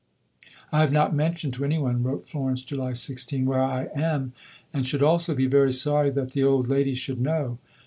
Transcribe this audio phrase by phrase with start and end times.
[0.71, 4.33] "I have not mentioned to any one," wrote Florence (July 16), "where I am,
[4.73, 7.59] and should also be very sorry that the old ladies should know.